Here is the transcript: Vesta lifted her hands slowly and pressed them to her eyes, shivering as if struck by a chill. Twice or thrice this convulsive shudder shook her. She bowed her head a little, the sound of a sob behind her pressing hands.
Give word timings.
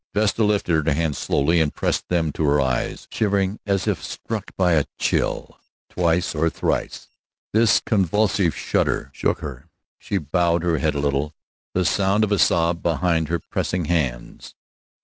Vesta 0.15 0.43
lifted 0.43 0.87
her 0.87 0.93
hands 0.95 1.19
slowly 1.19 1.61
and 1.61 1.75
pressed 1.75 2.07
them 2.09 2.31
to 2.31 2.43
her 2.45 2.59
eyes, 2.59 3.07
shivering 3.11 3.59
as 3.67 3.87
if 3.87 4.03
struck 4.03 4.45
by 4.57 4.73
a 4.73 4.85
chill. 4.97 5.59
Twice 5.91 6.33
or 6.33 6.49
thrice 6.49 7.07
this 7.53 7.79
convulsive 7.79 8.55
shudder 8.55 9.11
shook 9.13 9.41
her. 9.41 9.69
She 9.99 10.17
bowed 10.17 10.63
her 10.63 10.79
head 10.79 10.95
a 10.95 10.99
little, 10.99 11.35
the 11.75 11.85
sound 11.85 12.23
of 12.23 12.31
a 12.31 12.39
sob 12.39 12.81
behind 12.81 13.27
her 13.27 13.37
pressing 13.37 13.85
hands. 13.85 14.55